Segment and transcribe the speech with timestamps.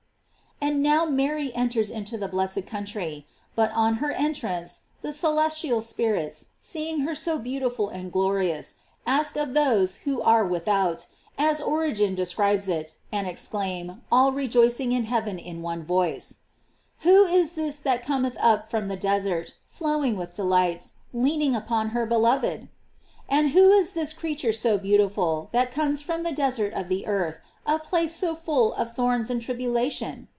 [0.63, 3.25] "f And now Mary enters into the blessed country.
[3.55, 8.75] But on her entrance, the celestial spirits seeing her so beautiful and glorious,
[9.07, 15.05] ask of those who are without, as Origen describes it, and exclaim, nil rejoicing in
[15.05, 16.41] heaven in one (voice):
[17.03, 22.05] ''Who is this that cometh up from the desert, flowing with delights, leaning upon her
[22.05, 22.67] beloved?"^
[23.27, 27.41] And who is this creature so beautiful, that comes from the desert of the earth,
[27.65, 30.27] a place so full of thorns and tribulation?